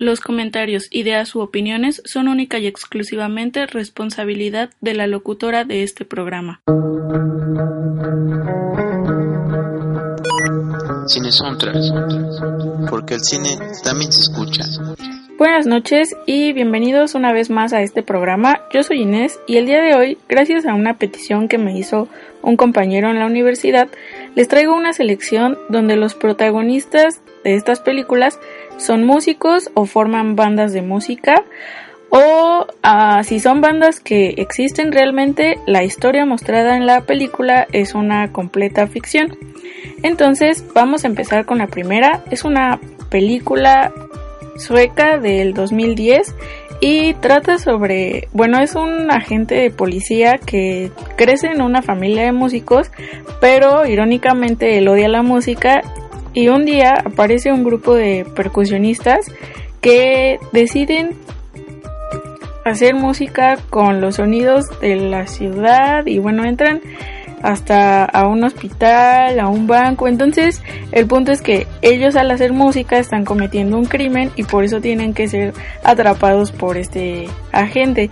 [0.00, 6.06] Los comentarios, ideas u opiniones son única y exclusivamente responsabilidad de la locutora de este
[6.06, 6.62] programa.
[11.06, 14.64] Cine Soundtrack, porque el cine también se escucha.
[15.36, 18.62] Buenas noches y bienvenidos una vez más a este programa.
[18.72, 22.08] Yo soy Inés y el día de hoy, gracias a una petición que me hizo
[22.42, 23.88] un compañero en la universidad,
[24.34, 28.38] les traigo una selección donde los protagonistas de estas películas
[28.80, 31.44] son músicos o forman bandas de música
[32.10, 37.94] o ah, si son bandas que existen realmente, la historia mostrada en la película es
[37.94, 39.38] una completa ficción.
[40.02, 42.24] Entonces vamos a empezar con la primera.
[42.30, 43.92] Es una película
[44.56, 46.34] sueca del 2010
[46.80, 52.32] y trata sobre, bueno, es un agente de policía que crece en una familia de
[52.32, 52.90] músicos,
[53.40, 55.82] pero irónicamente él odia la música
[56.32, 59.26] y un día aparece un grupo de percusionistas
[59.80, 61.16] que deciden
[62.64, 66.80] hacer música con los sonidos de la ciudad y bueno, entran
[67.42, 70.08] hasta a un hospital, a un banco.
[70.08, 74.64] Entonces, el punto es que ellos al hacer música están cometiendo un crimen y por
[74.64, 78.10] eso tienen que ser atrapados por este agente.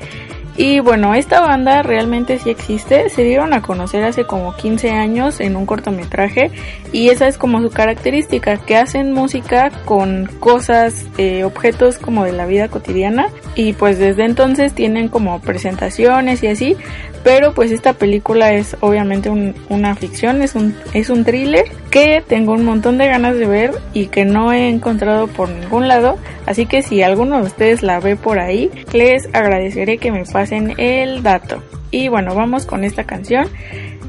[0.59, 5.39] Y bueno, esta banda realmente sí existe, se dieron a conocer hace como 15 años
[5.39, 6.51] en un cortometraje
[6.93, 12.33] y esa es como su característica, que hacen música con cosas, eh, objetos como de
[12.33, 16.77] la vida cotidiana y pues desde entonces tienen como presentaciones y así,
[17.25, 22.23] pero pues esta película es obviamente un- una ficción, es un, es un thriller que
[22.27, 26.17] tengo un montón de ganas de ver y que no he encontrado por ningún lado,
[26.47, 30.75] así que si alguno de ustedes la ve por ahí, les agradeceré que me pasen
[30.79, 31.63] el dato.
[31.91, 33.49] Y bueno, vamos con esta canción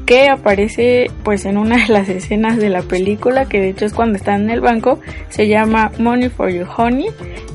[0.06, 3.92] que aparece pues en una de las escenas de la película que de hecho es
[3.94, 4.98] cuando están en el banco.
[5.28, 7.06] Se llama Money for You Honey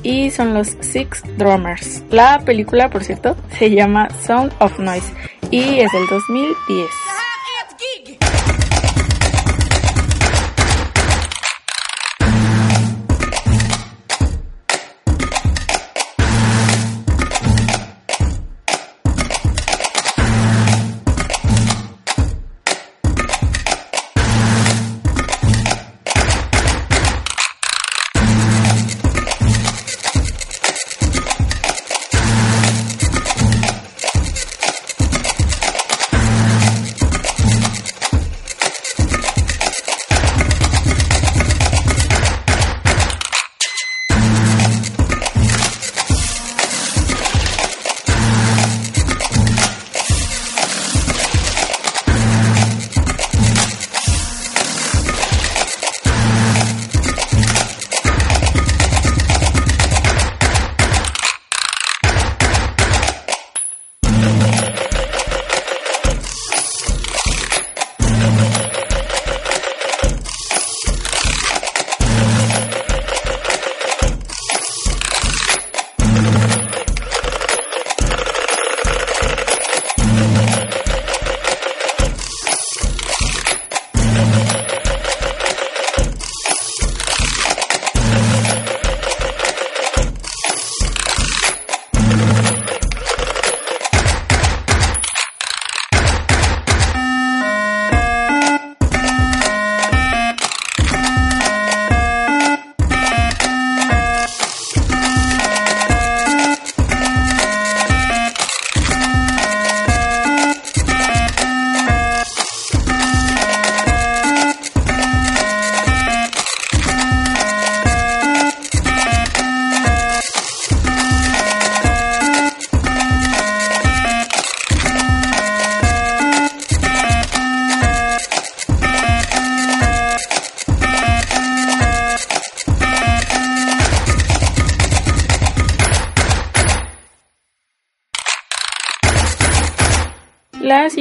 [0.02, 2.02] y son los Six Drummers.
[2.10, 5.12] La película por cierto se llama Sound of Noise
[5.50, 6.90] y es del 2010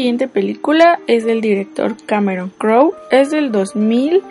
[0.05, 4.21] siguiente película es del director Cameron Crowe, es del 2000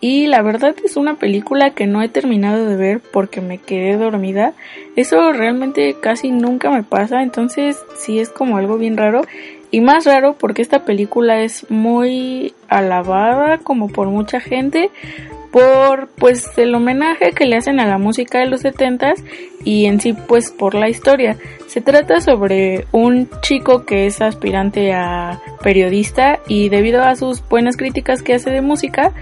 [0.00, 3.98] y la verdad es una película que no he terminado de ver porque me quedé
[3.98, 4.54] dormida.
[4.96, 9.20] Eso realmente casi nunca me pasa, entonces sí es como algo bien raro
[9.70, 14.90] y más raro porque esta película es muy alabada como por mucha gente
[15.50, 19.14] por pues el homenaje que le hacen a la música de los 70
[19.64, 21.36] y en sí pues por la historia.
[21.66, 27.76] Se trata sobre un chico que es aspirante a periodista y debido a sus buenas
[27.76, 29.12] críticas que hace de música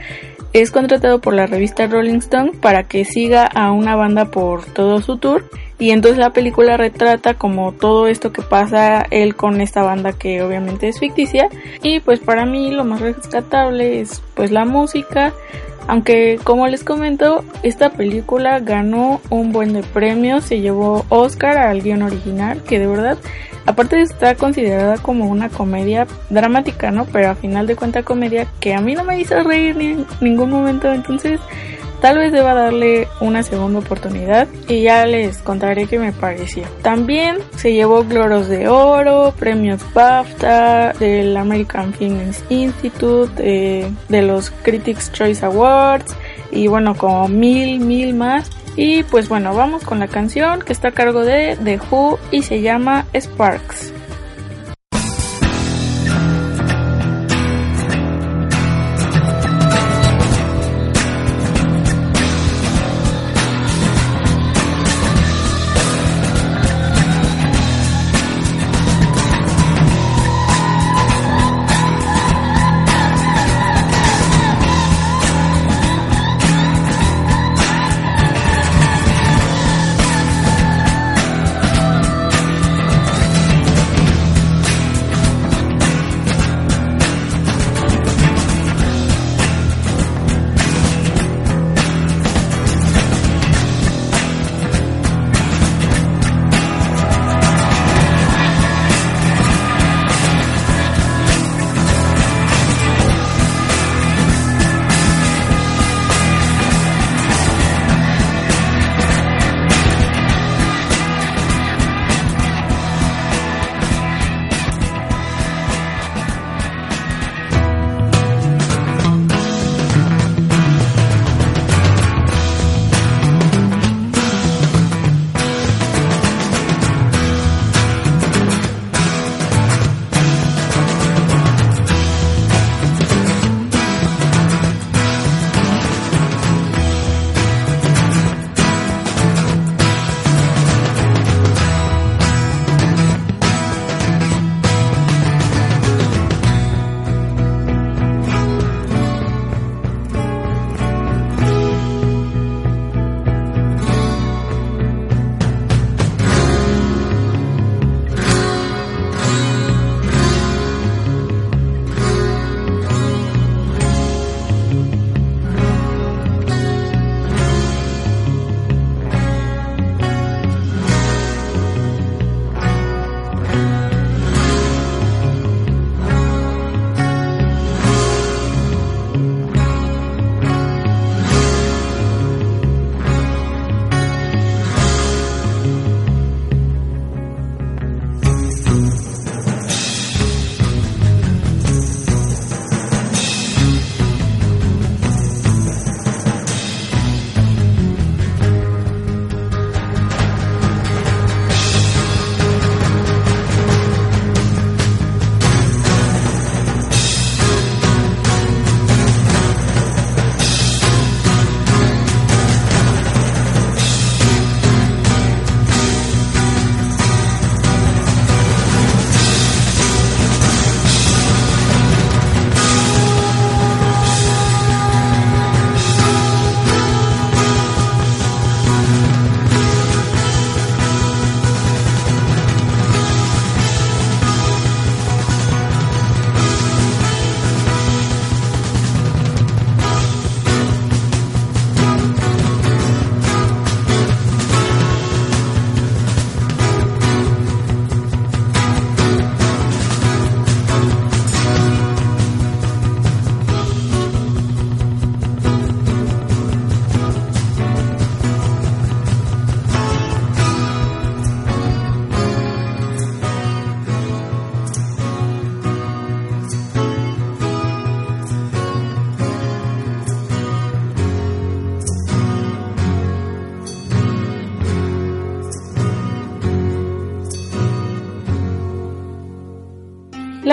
[0.52, 5.02] es contratado por la revista Rolling Stone para que siga a una banda por todo
[5.02, 5.44] su tour
[5.78, 10.42] y entonces la película retrata como todo esto que pasa él con esta banda que
[10.42, 11.48] obviamente es ficticia
[11.82, 15.34] y pues para mí lo más rescatable es pues la música
[15.88, 21.82] aunque como les comento, esta película ganó un buen de premios, se llevó Oscar al
[21.82, 23.18] guion original, que de verdad,
[23.66, 27.06] aparte está considerada como una comedia dramática, ¿no?
[27.06, 30.06] Pero a final de cuentas comedia que a mí no me hizo reír ni en
[30.20, 31.40] ningún momento, entonces
[32.00, 36.64] Tal vez deba darle una segunda oportunidad y ya les contaré qué me pareció.
[36.82, 44.50] También se llevó Gloros de Oro, premios BAFTA, del American Film Institute, eh, de los
[44.50, 46.14] Critics Choice Awards
[46.50, 48.50] y bueno, como mil, mil más.
[48.76, 52.42] Y pues bueno, vamos con la canción que está a cargo de The Who y
[52.42, 53.95] se llama Sparks.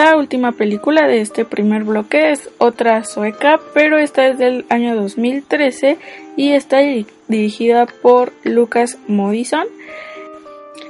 [0.04, 4.98] La última película de este primer bloque es otra sueca, pero esta es del año
[4.98, 5.98] 2013
[6.36, 6.80] y está
[7.30, 9.66] dirigida por Lucas Modison.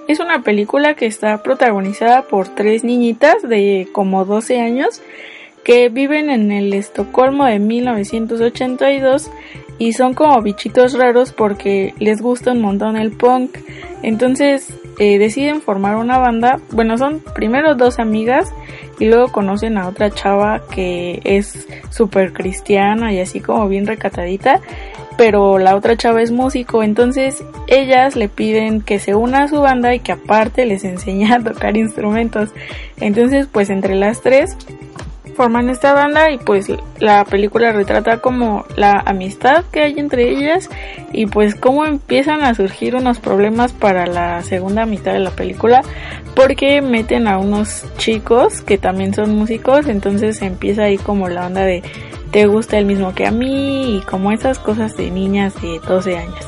[0.08, 5.04] Es una película que está protagonizada por tres niñitas de como 12 años
[5.64, 9.30] que viven en el Estocolmo de 1982
[9.78, 13.58] y son como bichitos raros porque les gusta un montón el punk.
[14.02, 16.60] Entonces eh, deciden formar una banda.
[16.72, 18.54] Bueno, son primero dos amigas
[19.00, 24.62] y luego conocen a otra chava que es súper cristiana y así como bien recatadita.
[25.18, 29.62] Pero la otra chava es músico, entonces ellas le piden que se una a su
[29.62, 32.50] banda y que aparte les enseñe a tocar instrumentos.
[33.00, 34.58] Entonces, pues entre las tres
[35.34, 36.68] forman esta banda y pues
[37.00, 40.70] la película retrata como la amistad que hay entre ellas
[41.12, 45.82] y pues cómo empiezan a surgir unos problemas para la segunda mitad de la película
[46.36, 51.62] porque meten a unos chicos que también son músicos entonces empieza ahí como la onda
[51.62, 51.84] de
[52.34, 56.18] te gusta el mismo que a mí y como esas cosas de niñas de 12
[56.18, 56.48] años.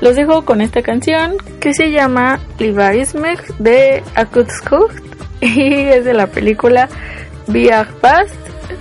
[0.00, 4.90] Los dejo con esta canción que se llama Livaismeg de Akutskuk
[5.42, 6.88] y es de la película
[7.46, 8.30] Via Paz,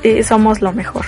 [0.04, 1.06] eh, somos lo mejor.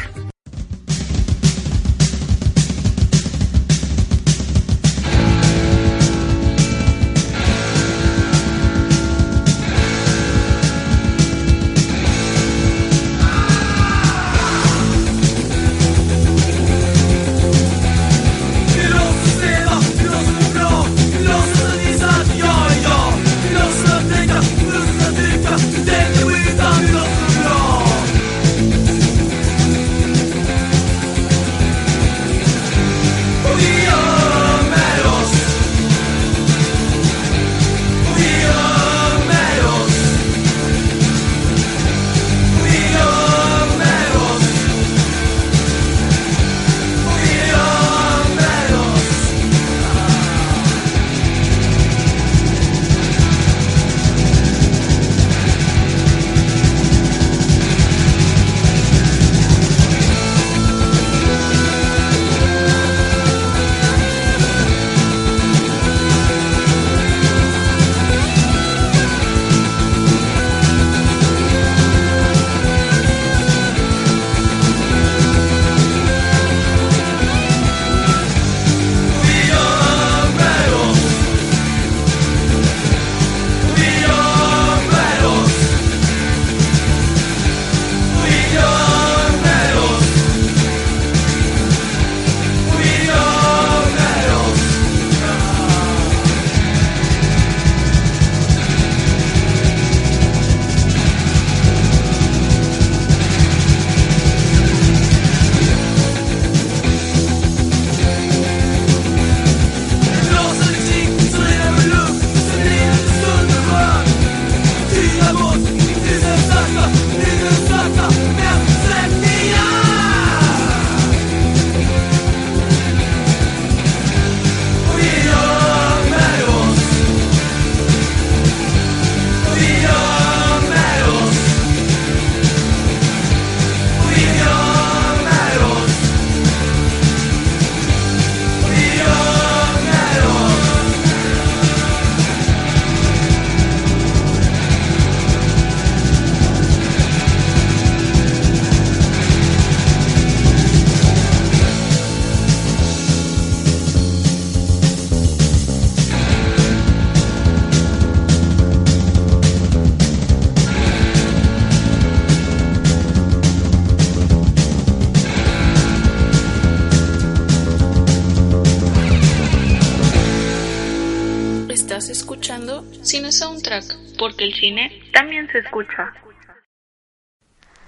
[173.14, 176.12] Cine Soundtrack, porque el cine también se escucha.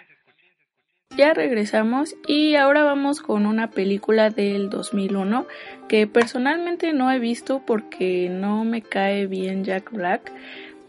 [1.16, 5.44] Ya regresamos y ahora vamos con una película del 2001
[5.88, 10.32] que personalmente no he visto porque no me cae bien Jack Black,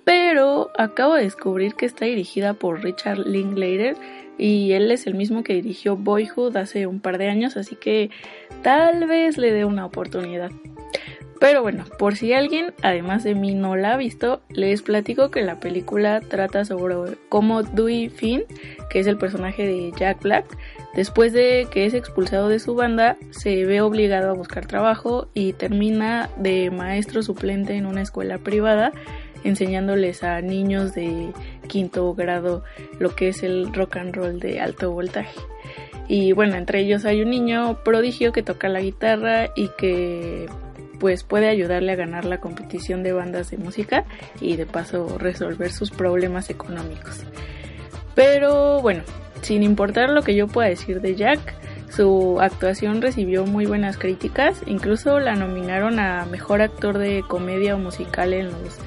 [0.04, 3.98] pero acabo de descubrir que está dirigida por Richard Linklater
[4.38, 8.12] y él es el mismo que dirigió Boyhood hace un par de años, así que
[8.62, 10.52] tal vez le dé una oportunidad.
[11.42, 15.42] Pero bueno, por si alguien, además de mí, no la ha visto, les platico que
[15.42, 18.44] la película trata sobre cómo Dewey Finn,
[18.92, 20.46] que es el personaje de Jack Black,
[20.96, 25.54] después de que es expulsado de su banda, se ve obligado a buscar trabajo y
[25.54, 28.92] termina de maestro suplente en una escuela privada,
[29.44, 31.32] enseñándoles a niños de
[31.68, 32.64] quinto grado
[33.00, 35.40] lo que es el rock and roll de alto voltaje.
[36.08, 40.48] Y bueno, entre ellos hay un niño prodigio que toca la guitarra y que
[41.02, 44.06] pues puede ayudarle a ganar la competición de bandas de música
[44.40, 47.24] y de paso resolver sus problemas económicos.
[48.14, 49.02] Pero bueno,
[49.42, 51.56] sin importar lo que yo pueda decir de Jack,
[51.90, 57.80] su actuación recibió muy buenas críticas, incluso la nominaron a Mejor Actor de Comedia o
[57.80, 58.78] Musical en los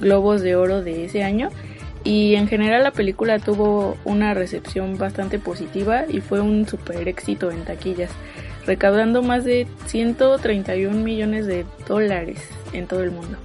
[0.00, 1.48] Globos de Oro de ese año.
[2.04, 7.50] Y en general la película tuvo una recepción bastante positiva y fue un super éxito
[7.50, 8.10] en taquillas
[8.66, 12.40] recaudando más de 131 millones de dólares
[12.72, 13.38] en todo el mundo.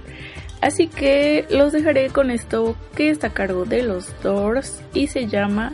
[0.60, 5.26] Así que los dejaré con esto que está a cargo de los Doors y se
[5.26, 5.72] llama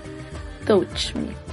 [0.67, 1.46] Touch Me.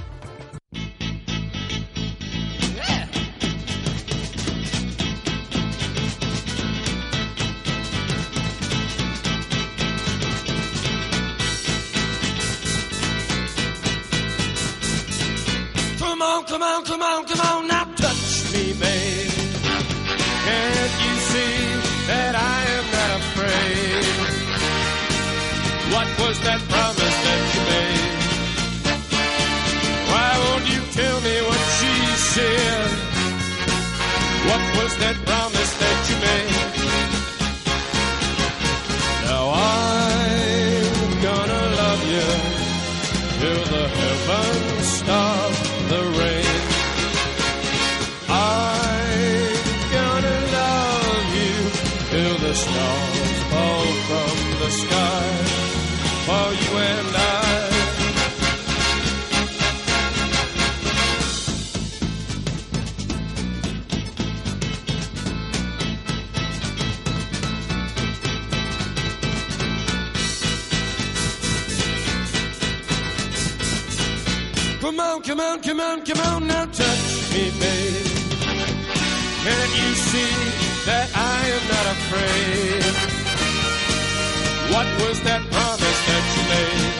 [84.84, 86.92] What was that promise that you made?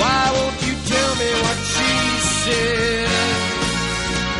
[0.00, 1.90] Why won't you tell me what she
[2.42, 3.08] said?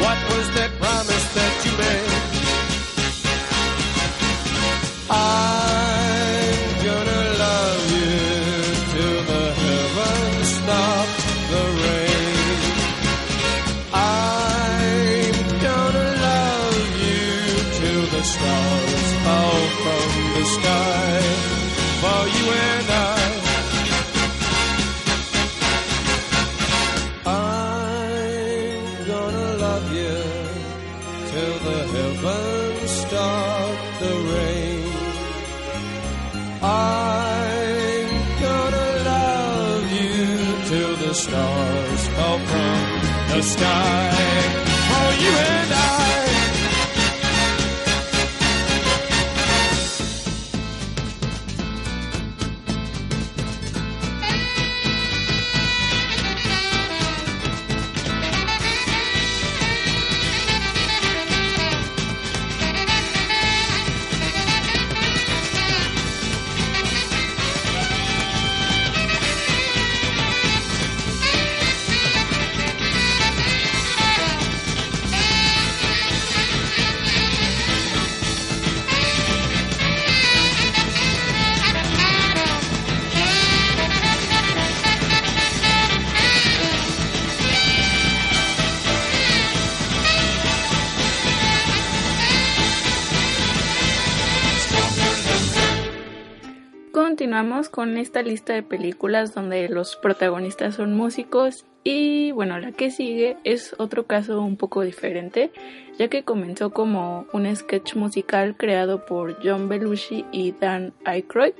[0.00, 2.10] What was that promise that you made?
[5.10, 5.71] I'm
[96.92, 102.90] Continuamos con esta lista de películas donde los protagonistas son músicos y bueno, la que
[102.90, 105.52] sigue es otro caso un poco diferente,
[105.98, 111.55] ya que comenzó como un sketch musical creado por John Belushi y Dan Aykroyd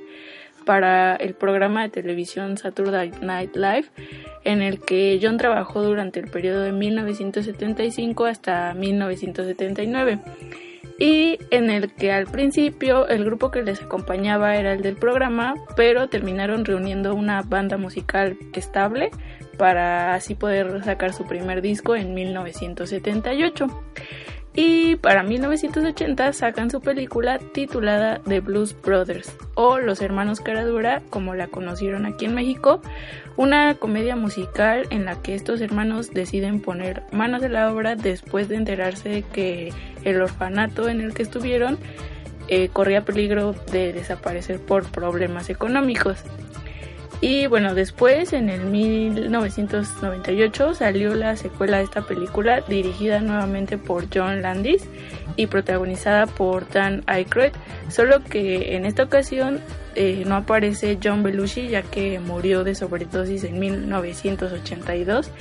[0.65, 3.87] para el programa de televisión Saturday Night Live,
[4.43, 10.19] en el que John trabajó durante el periodo de 1975 hasta 1979
[10.99, 15.55] y en el que al principio el grupo que les acompañaba era el del programa,
[15.75, 19.09] pero terminaron reuniendo una banda musical estable
[19.57, 23.67] para así poder sacar su primer disco en 1978.
[24.55, 31.33] Y para 1980 sacan su película titulada The Blues Brothers o Los Hermanos Caradura, como
[31.33, 32.79] la conocieron aquí en México,
[33.35, 38.47] una comedia musical en la que estos hermanos deciden poner manos a la obra después
[38.47, 41.77] de enterarse que el orfanato en el que estuvieron
[42.47, 46.23] eh, corría peligro de desaparecer por problemas económicos.
[47.23, 54.07] Y bueno, después en el 1998 salió la secuela de esta película dirigida nuevamente por
[54.13, 54.83] John Landis
[55.37, 57.53] y protagonizada por Dan Aykroyd,
[57.87, 59.61] solo que en esta ocasión
[59.95, 65.31] eh, no aparece John Belushi ya que murió de sobredosis en 1982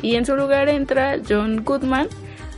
[0.00, 2.08] y en su lugar entra John Goodman.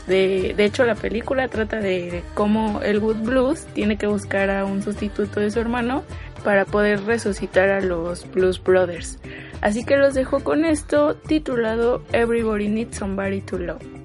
[0.07, 4.65] De, de hecho, la película trata de cómo el Wood Blues tiene que buscar a
[4.65, 6.03] un sustituto de su hermano
[6.45, 9.19] para poder resucitar a los Blues Brothers.
[9.61, 13.98] Así que los dejo con esto titulado Everybody Needs Somebody to Love.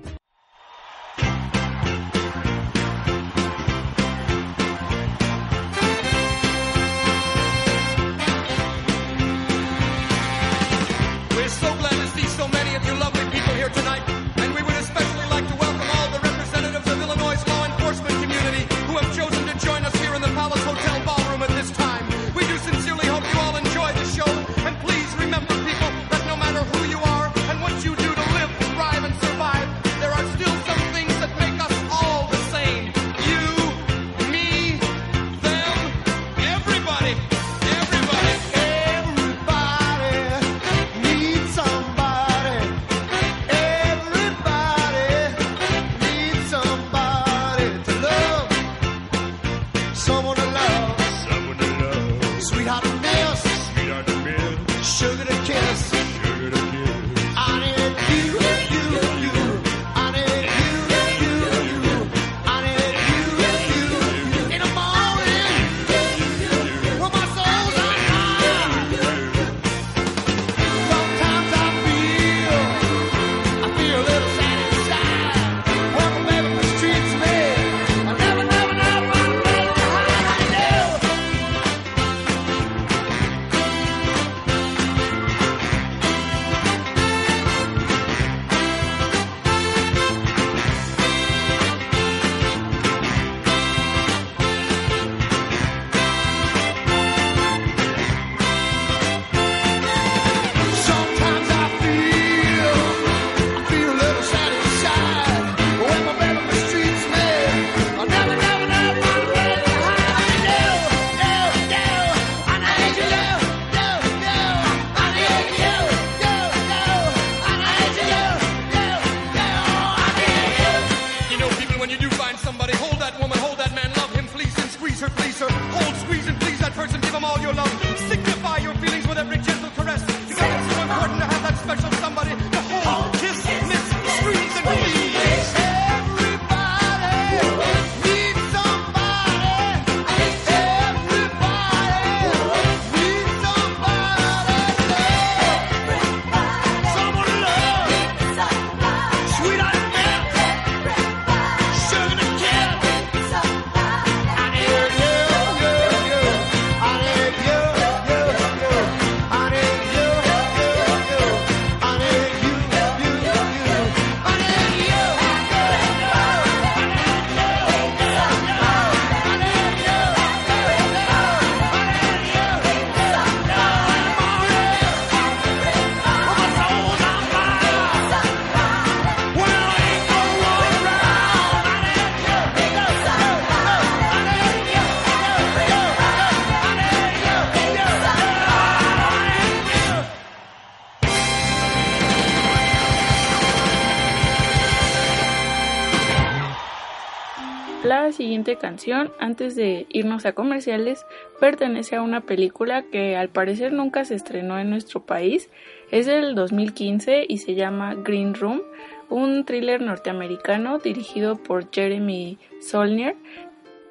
[198.57, 201.05] Canción, antes de irnos a comerciales,
[201.39, 205.49] pertenece a una película que al parecer nunca se estrenó en nuestro país.
[205.91, 208.61] Es del 2015 y se llama Green Room,
[209.09, 213.15] un thriller norteamericano dirigido por Jeremy Solnier,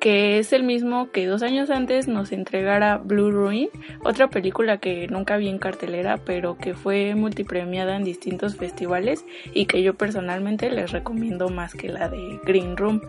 [0.03, 3.69] que es el mismo que dos años antes nos entregara Blue Ruin,
[4.03, 9.67] otra película que nunca vi en cartelera, pero que fue multipremiada en distintos festivales y
[9.67, 13.01] que yo personalmente les recomiendo más que la de Green Room.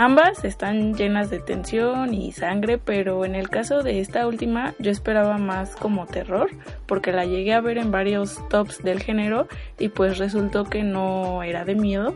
[0.00, 4.92] Ambas están llenas de tensión y sangre, pero en el caso de esta última yo
[4.92, 6.50] esperaba más como terror,
[6.86, 11.42] porque la llegué a ver en varios tops del género y pues resultó que no
[11.42, 12.14] era de miedo.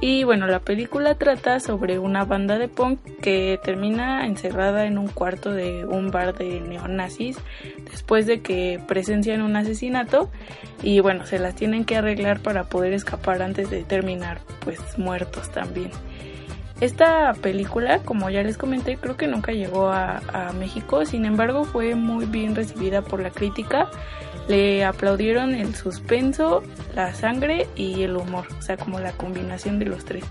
[0.00, 5.08] Y bueno, la película trata sobre una banda de punk que termina encerrada en un
[5.08, 7.36] cuarto de un bar de neonazis
[7.90, 10.30] después de que presencian un asesinato
[10.82, 15.50] y bueno, se las tienen que arreglar para poder escapar antes de terminar pues muertos
[15.50, 15.90] también.
[16.80, 20.20] Esta película, como ya les comenté, creo que nunca llegó a,
[20.58, 23.88] México, sin embargo fue muy bien recibida por la crítica
[24.48, 26.62] le aplaudieron el suspenso,
[26.94, 30.24] la sangre y el humor, o sea, como la combinación de los tres.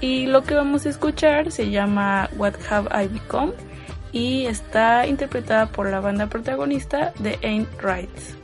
[0.00, 3.52] Y lo que vamos a escuchar se llama What Have I Become
[4.12, 8.36] y está interpretada por la banda protagonista de Ain't Rights.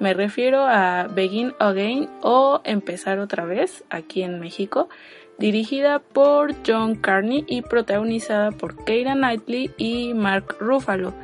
[0.00, 4.88] Me refiero a Begin Again o Empezar otra vez aquí en México,
[5.38, 11.14] dirigida por John Carney y protagonizada por Keira Knightley y Mark Ruffalo,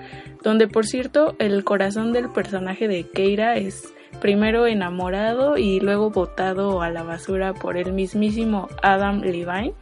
[0.45, 6.83] donde por cierto el corazón del personaje de Keira es primero enamorado y luego botado
[6.83, 9.75] a la basura por el mismísimo Adam Levine.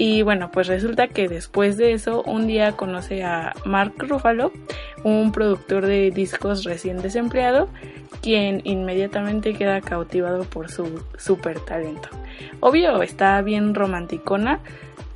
[0.00, 4.50] Y bueno, pues resulta que después de eso, un día conoce a Mark Ruffalo,
[5.04, 7.68] un productor de discos recién desempleado,
[8.22, 12.08] quien inmediatamente queda cautivado por su super talento.
[12.60, 14.60] Obvio, está bien romanticona,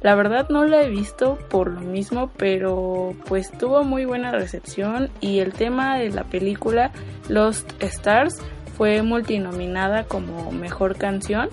[0.03, 5.09] la verdad no la he visto por lo mismo, pero pues tuvo muy buena recepción
[5.23, 6.92] y el tema de la película
[7.31, 8.37] Lost Stars
[8.77, 11.49] fue multinominada como mejor canción.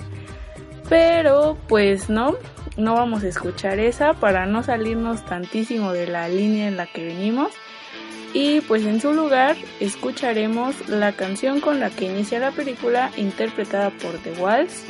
[0.90, 2.36] Pero pues no,
[2.78, 7.06] no vamos a escuchar esa para no salirnos tantísimo de la línea en la que
[7.06, 7.52] venimos.
[8.34, 13.90] Y pues en su lugar escucharemos la canción con la que inicia la película interpretada
[13.90, 14.84] por The Walls.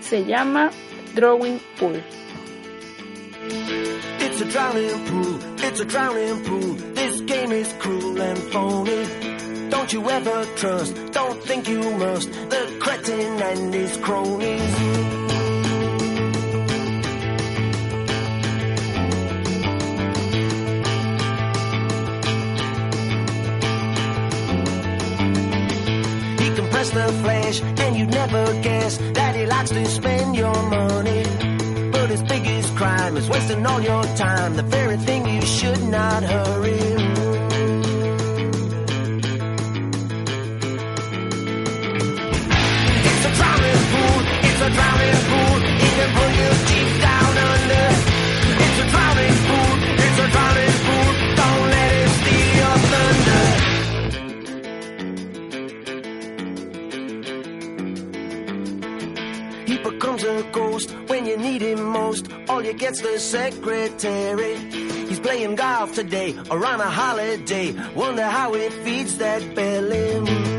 [0.00, 0.70] Se llama
[1.14, 2.02] Drawing Pool.
[4.18, 6.74] It's a drowning pool, it's a drowning pool.
[6.94, 9.06] This game is cruel and phony.
[9.70, 12.30] Don't you ever trust, don't think you must.
[12.50, 15.35] The cretin and his cronies.
[26.96, 31.24] The flesh, and you'd never guess that he likes to spend your money.
[31.92, 36.22] But his biggest crime is wasting all your time, the very thing you should not
[36.22, 36.80] hurry.
[43.08, 47.86] It's a drowning pool, it can pull you deep down under.
[48.64, 49.45] It's a drowning pool,
[60.56, 62.24] ghost when you need him most.
[62.48, 64.54] All you get's the secretary.
[65.08, 67.66] He's playing golf today or on a holiday.
[67.94, 70.55] Wonder how he feeds that belly.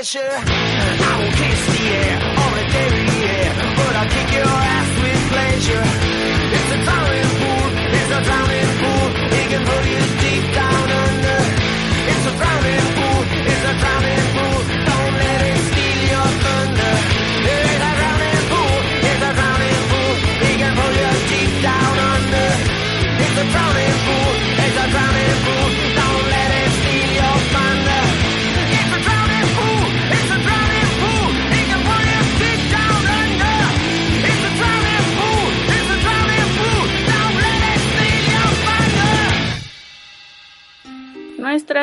[0.00, 0.18] Pressure.
[0.22, 6.09] I won't kiss the air or a derriere, but I'll kick your ass with pleasure.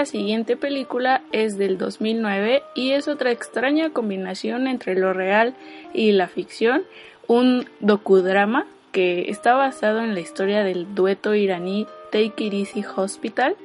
[0.08, 5.54] Siguiente película es del 2009 y es otra extraña combinación entre lo real
[5.93, 6.84] y la ficción,
[7.28, 13.56] un docudrama que está basado en la historia del dueto iraní Take It Easy Hospital.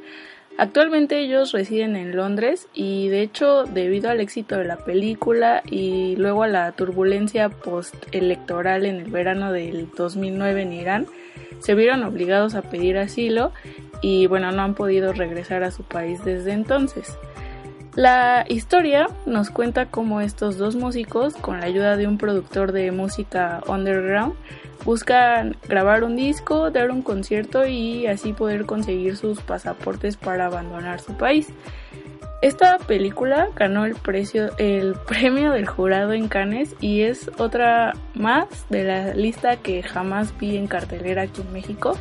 [0.59, 6.17] Actualmente ellos residen en Londres y de hecho debido al éxito de la película y
[6.17, 11.07] luego a la turbulencia post-electoral en el verano del 2009 en Irán,
[11.63, 13.53] se vieron obligados a pedir asilo
[14.01, 17.17] y bueno, no han podido regresar a su país desde entonces.
[17.95, 22.91] La historia nos cuenta cómo estos dos músicos, con la ayuda de un productor de
[22.91, 24.35] música underground,
[24.87, 31.01] buscan grabar un disco, dar un concierto y así poder conseguir sus pasaportes para abandonar
[31.01, 31.49] su país.
[32.43, 33.95] Esta película ganó el,
[35.07, 40.57] premio del jurado en Cannes y es otra más de la lista que jamás vi
[40.57, 41.97] en cartelera aquí en México.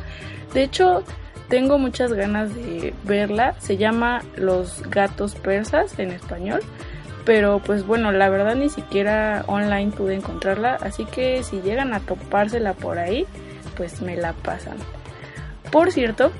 [0.52, 1.04] De hecho,
[1.48, 3.54] tengo muchas ganas de verla.
[3.60, 6.60] Se llama Los gatos persas en español.
[7.24, 10.74] Pero pues bueno, la verdad ni siquiera online pude encontrarla.
[10.74, 13.26] Así que si llegan a topársela por ahí,
[13.76, 14.76] pues me la pasan.
[15.70, 16.32] Por cierto,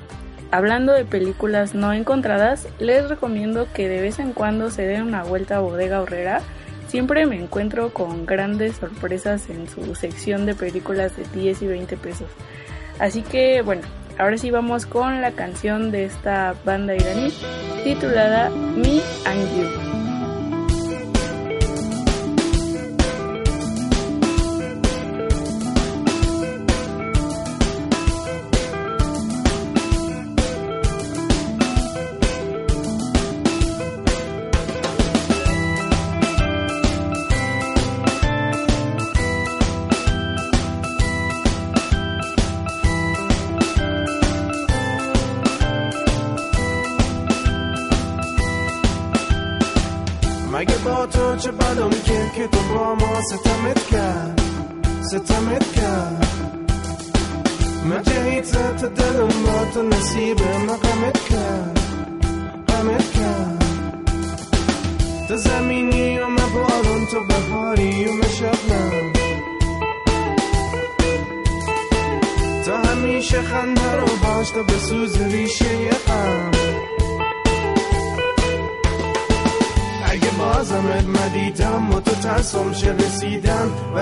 [0.52, 5.24] hablando de películas no encontradas, les recomiendo que de vez en cuando se den una
[5.24, 6.42] vuelta a Bodega Horrera.
[6.86, 11.96] Siempre me encuentro con grandes sorpresas en su sección de películas de 10 y 20
[11.96, 12.28] pesos.
[12.98, 13.82] Así que bueno,
[14.18, 17.32] ahora sí vamos con la canción de esta banda iraní
[17.82, 19.91] titulada Me and You.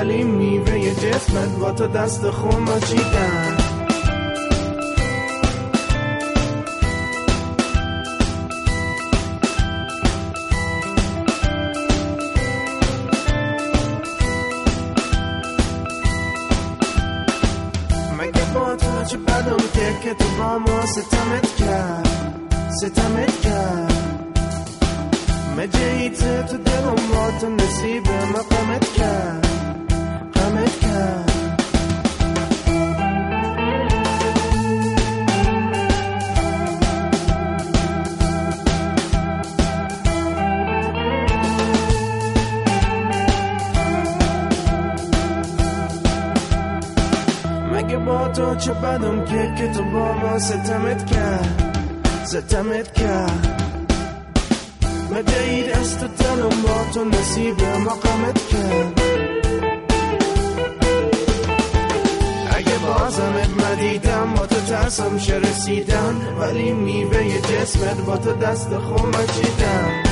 [0.01, 3.57] ولی میوه جسمت با تا دست خون مچیدن
[18.18, 19.16] مگه با تو
[20.03, 22.09] که تو با ما ستمت کرد؟
[22.80, 23.92] ستمت کرد.
[25.59, 29.49] مجیت تو دلم با تو نصیب مقامت کرد.
[48.61, 51.78] چه بدم که که تو با ما ستمت کرد؟
[52.24, 53.62] ستمت کرد.
[55.11, 58.99] مجید از تو دلم با تو نصیب مقامت کرد.
[63.91, 70.10] ندیدم با تو ترسم شه رسیدن ولی میوه جسمت با تو دست خون چیدم.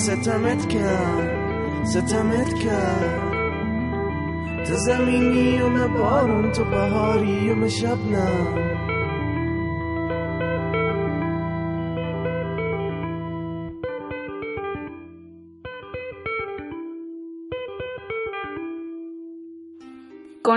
[0.00, 3.30] ستمت کرد ستمت کرد.
[4.66, 8.69] تو زمینی و من بارون تو بهاری و شبنم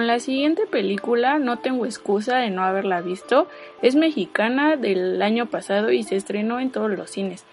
[0.03, 3.47] Con la siguiente película no tengo excusa de no haberla visto.
[3.81, 7.45] Es mexicana del año pasado y se estrenó en todos los cines.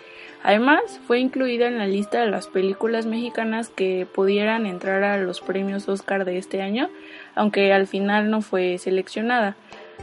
[0.42, 5.40] Además, fue incluida en la lista de las películas mexicanas que pudieran entrar a los
[5.40, 6.90] premios Oscar de este año,
[7.36, 9.54] aunque al final no fue seleccionada.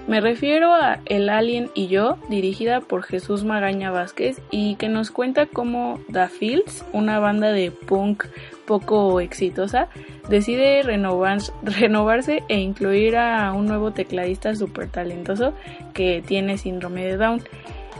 [0.07, 5.11] Me refiero a El Alien y yo, dirigida por Jesús Magaña Vázquez y que nos
[5.11, 8.23] cuenta cómo The Fields, una banda de punk
[8.67, 9.87] poco exitosa,
[10.29, 15.53] decide renovar, renovarse e incluir a un nuevo tecladista súper talentoso
[15.93, 17.41] que tiene síndrome de Down,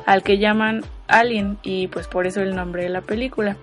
[0.06, 3.58] al que llaman Alien y pues por eso el nombre de la película.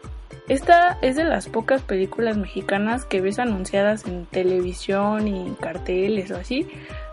[0.46, 6.36] Esta es de las pocas películas mexicanas que ves anunciadas en televisión y carteles o
[6.36, 6.68] así,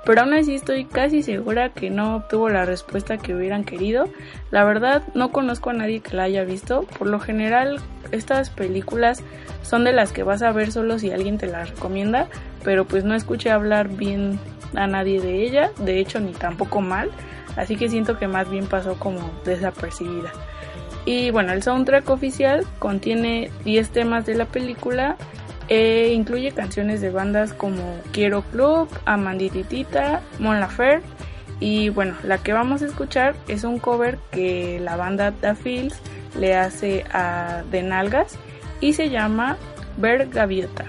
[0.05, 4.09] pero aún así estoy casi segura que no obtuvo la respuesta que hubieran querido.
[4.51, 7.79] La verdad no conozco a nadie que la haya visto, por lo general
[8.11, 9.23] estas películas
[9.61, 12.27] son de las que vas a ver solo si alguien te las recomienda,
[12.65, 14.41] pero pues no escuché hablar bien
[14.75, 17.09] a nadie de ella, de hecho ni tampoco mal,
[17.55, 20.33] así que siento que más bien pasó como desapercibida.
[21.05, 25.17] Y bueno, el soundtrack oficial contiene 10 temas de la película
[25.67, 31.07] e incluye canciones de bandas como Quiero Club, Amandititita, Mon Laferte
[31.61, 36.01] y bueno, la que vamos a escuchar es un cover que la banda The Fields
[36.37, 38.37] le hace a De Nalgas
[38.81, 39.57] y se llama
[39.97, 40.85] Ver Gaviota.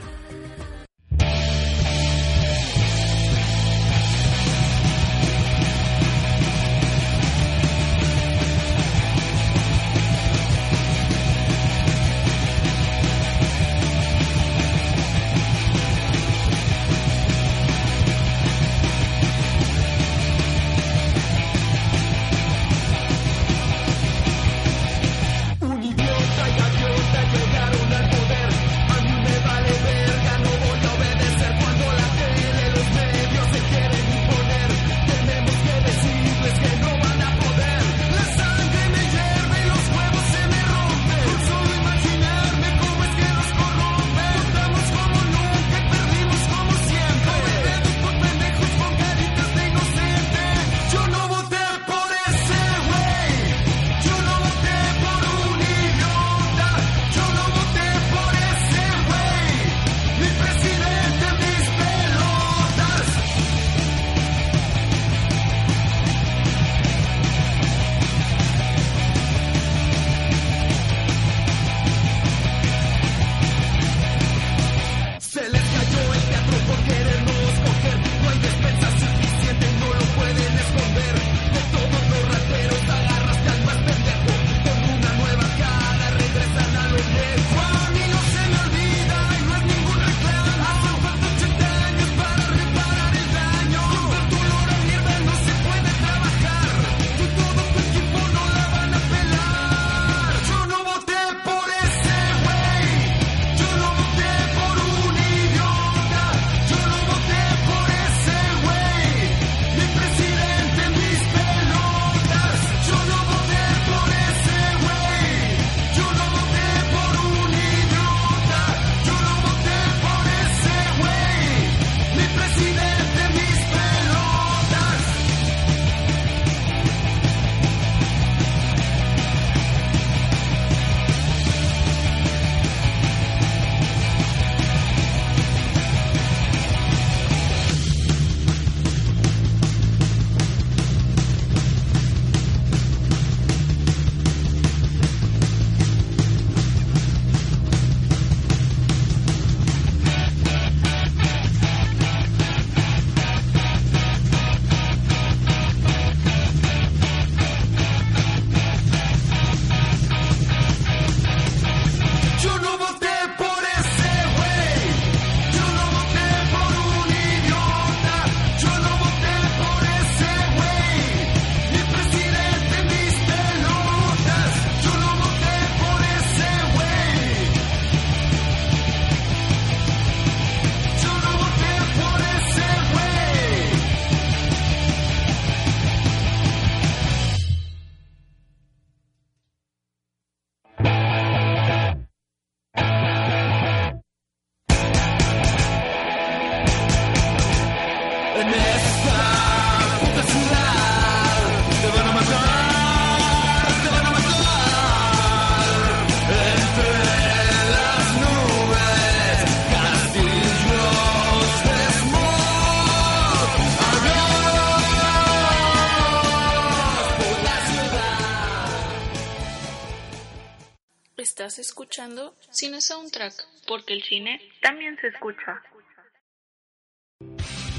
[222.02, 223.32] Escuchando Cine Soundtrack,
[223.66, 225.62] porque el cine también se escucha.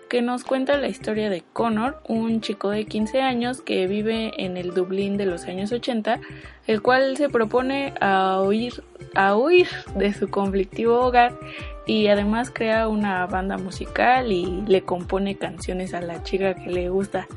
[0.09, 4.57] que nos cuenta la historia de Connor, un chico de 15 años que vive en
[4.57, 6.19] el Dublín de los años 80,
[6.67, 8.83] el cual se propone a huir,
[9.13, 11.37] a huir de su conflictivo hogar
[11.85, 16.89] y además crea una banda musical y le compone canciones a la chica que le
[16.89, 17.27] gusta.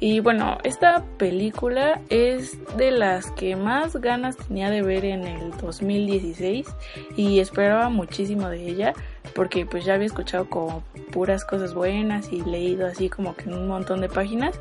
[0.00, 5.52] Y bueno, esta película es de las que más ganas tenía de ver en el
[5.52, 6.66] 2016
[7.16, 8.94] y esperaba muchísimo de ella
[9.34, 13.54] porque pues ya había escuchado como puras cosas buenas y leído así como que en
[13.54, 14.58] un montón de páginas,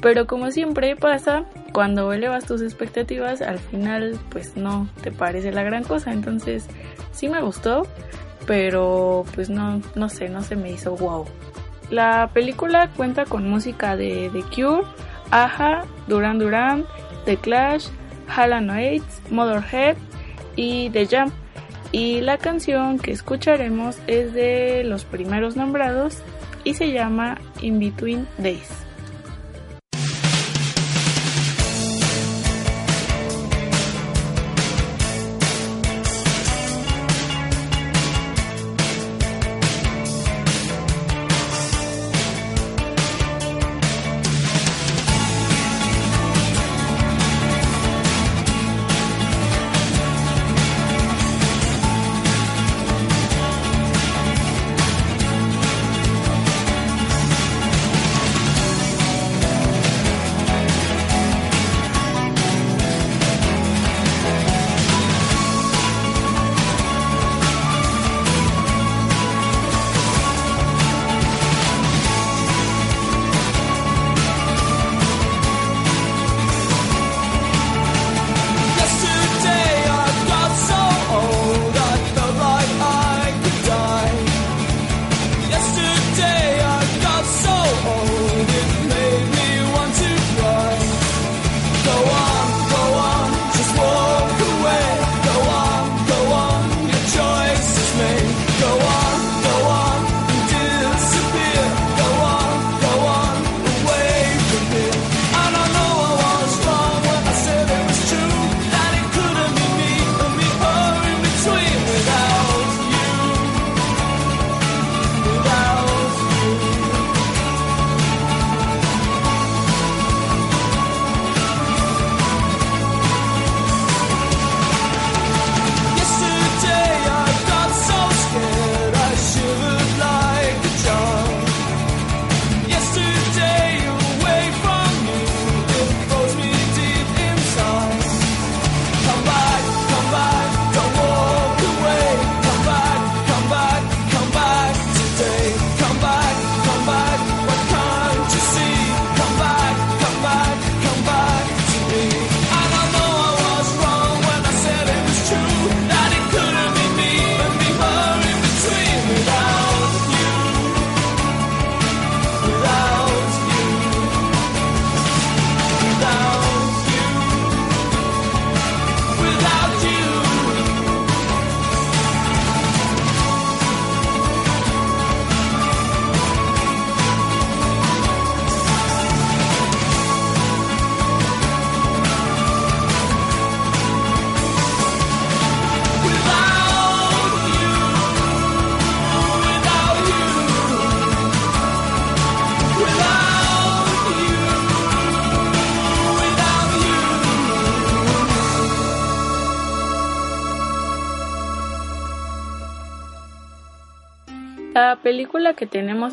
[0.00, 5.62] pero como siempre pasa, cuando elevas tus expectativas al final pues no te parece la
[5.62, 6.66] gran cosa, entonces
[7.12, 7.86] sí me gustó,
[8.46, 11.26] pero pues no, no sé, no se me hizo wow.
[11.90, 14.86] La película cuenta con música de The Cure,
[15.30, 16.86] Aja, Duran Duran,
[17.24, 17.88] The Clash,
[18.34, 18.52] Hall
[19.30, 19.96] Motherhead
[20.56, 21.32] y The Jam.
[21.92, 26.18] Y la canción que escucharemos es de los primeros nombrados
[26.64, 28.81] y se llama In Between Days.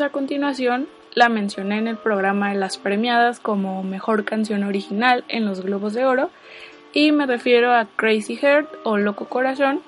[0.02, 5.45] A continuación la mencioné en el programa de las premiadas como mejor canción original en
[5.45, 6.30] los Globos de Oro
[6.93, 9.82] y me refiero a Crazy Heart o Loco Corazón,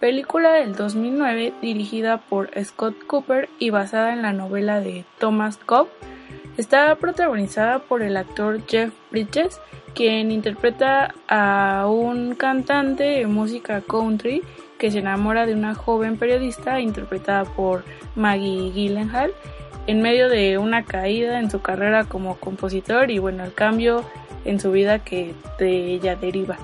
[0.00, 5.88] película del 2009 dirigida por Scott Cooper y basada en la novela de Thomas Cobb.
[6.56, 9.60] Está protagonizada por el actor Jeff Bridges,
[9.94, 14.42] quien interpreta a un cantante de música country
[14.78, 19.32] que se enamora de una joven periodista interpretada por Maggie Gyllenhaal
[19.86, 24.04] en medio de una caída en su carrera como compositor y bueno, el cambio
[24.44, 26.58] en su vida que de ella deriva.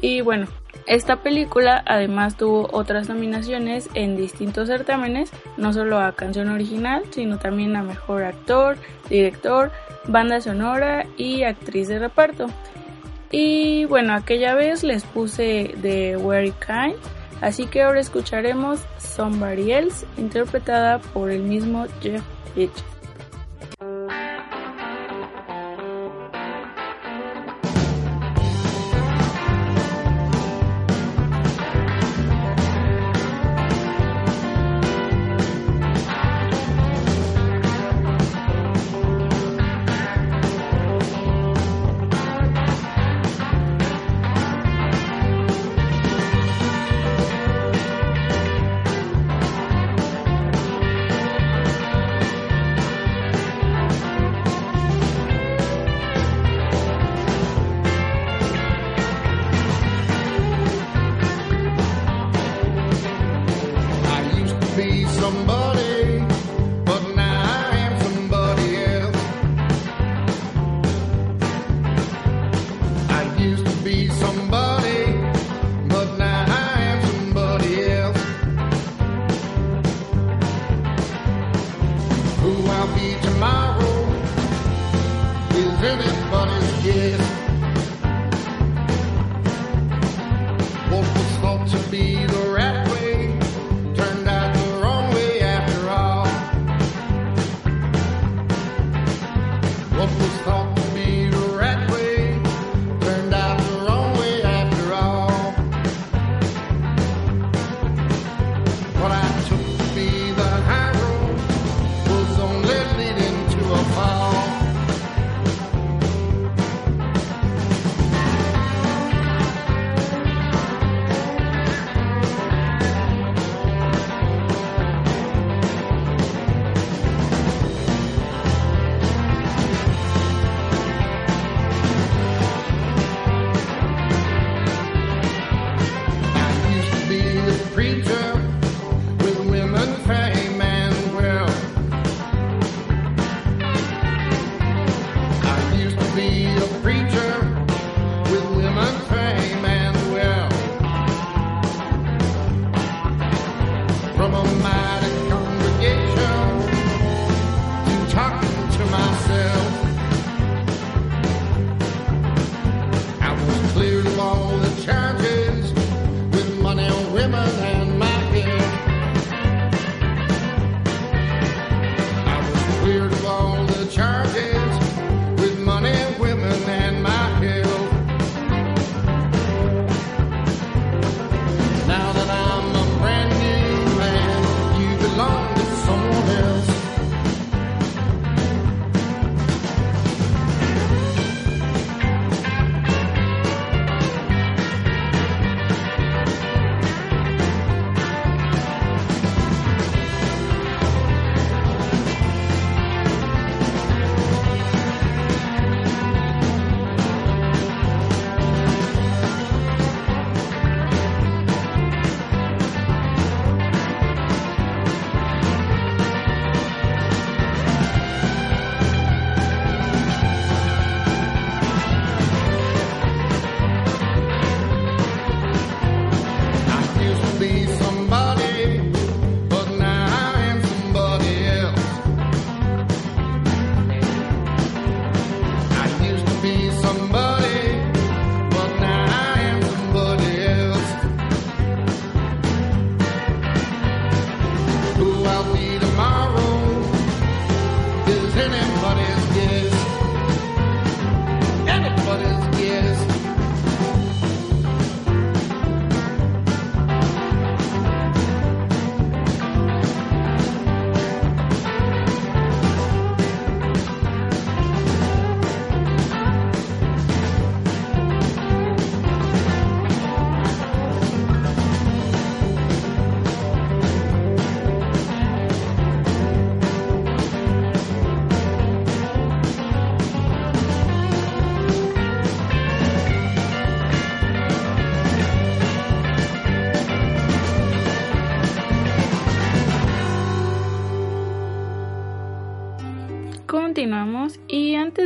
[0.00, 0.46] Y bueno,
[0.86, 7.38] esta película además tuvo otras nominaciones en distintos certámenes, no solo a canción original, sino
[7.38, 8.76] también a mejor actor,
[9.08, 9.70] director,
[10.06, 12.48] banda sonora y actriz de reparto.
[13.30, 16.96] Y bueno, aquella vez les puse The Very Kind,
[17.42, 22.22] así que ahora escucharemos Somebody Else, interpretada por el mismo Jeff
[22.54, 22.91] Bridges.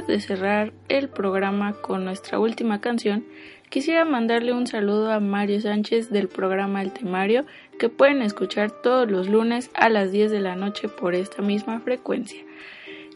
[0.06, 3.24] De cerrar el programa con nuestra última canción,
[3.70, 7.44] quisiera mandarle un saludo a Mario Sánchez del programa El Temario
[7.78, 11.80] que pueden escuchar todos los lunes a las 10 de la noche por esta misma
[11.80, 12.46] frecuencia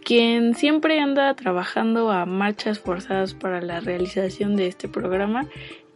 [0.05, 5.47] quien siempre anda trabajando a marchas forzadas para la realización de este programa.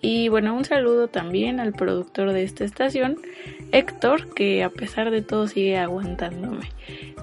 [0.04, 3.16] Y bueno, un saludo también al productor de esta estación,
[3.72, 6.70] Héctor, que a pesar de todo sigue aguantándome.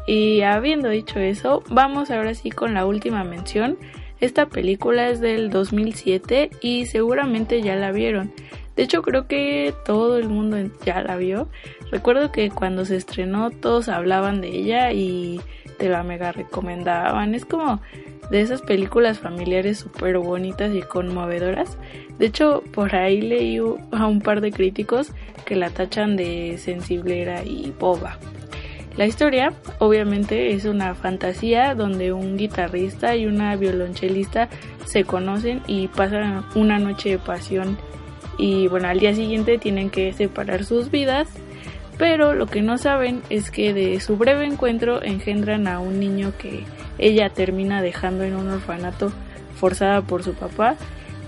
[0.08, 3.78] Y habiendo dicho eso, vamos ahora sí con la última mención.
[4.20, 8.34] Esta película es del 2007 y seguramente ya la vieron.
[8.76, 11.50] De hecho creo que todo el mundo ya la vio.
[11.92, 15.40] Recuerdo que cuando se estrenó todos hablaban de ella y
[15.78, 17.36] te la mega recomendaban.
[17.36, 17.80] Es como
[18.32, 21.78] de esas películas familiares súper bonitas y conmovedoras.
[22.18, 25.12] De hecho, por ahí leí a un par de críticos
[25.46, 28.18] que la tachan de sensiblera y boba.
[28.96, 34.50] La historia, obviamente, es una fantasía donde un guitarrista y una violonchelista
[34.86, 37.78] se conocen y pasan una noche de pasión.
[38.38, 41.28] Y bueno, al día siguiente tienen que separar sus vidas
[42.02, 46.34] pero lo que no saben es que de su breve encuentro engendran a un niño
[46.36, 46.64] que
[47.02, 49.12] ella termina dejando en un orfanato
[49.56, 50.76] forzada por su papá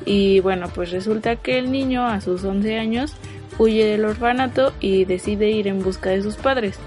[0.05, 3.15] y bueno pues resulta que el niño a sus 11 años
[3.57, 6.80] huye del orfanato y decide ir en busca de sus padres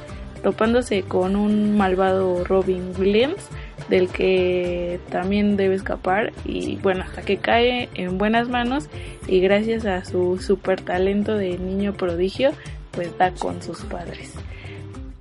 [0.43, 3.49] topándose con un malvado Robin Williams
[3.89, 8.89] del que también debe escapar y bueno hasta que cae en buenas manos
[9.29, 12.53] y gracias a su super talento de niño prodigio
[12.93, 14.35] pues da con sus padres.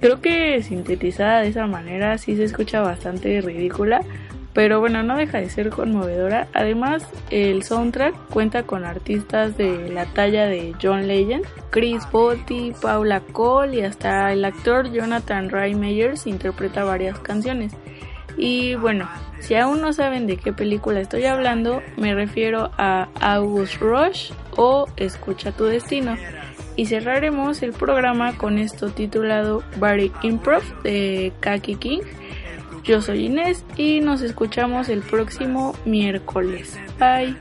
[0.06, 4.01] Creo que sintetizada de esa manera sí se escucha bastante ridícula,
[4.53, 6.47] pero bueno, no deja de ser conmovedora.
[6.53, 13.20] Además, el soundtrack cuenta con artistas de la talla de John Legend, Chris Botti, Paula
[13.20, 17.74] Cole y hasta el actor Jonathan Ray Meyers interpreta varias canciones.
[18.38, 23.82] Y bueno, si aún no saben de qué película estoy hablando, me refiero a August
[23.82, 26.16] Rush o Escucha tu destino
[26.76, 32.01] y cerraremos el programa con esto titulado Body Improv de Kaki King.
[32.84, 36.78] Yo soy Inés y nos escuchamos el próximo miércoles.
[36.99, 37.36] Bye.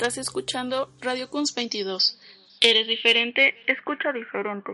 [0.00, 2.20] Estás escuchando Radio Kunz 22.
[2.60, 4.70] Eres diferente, escucha diferente.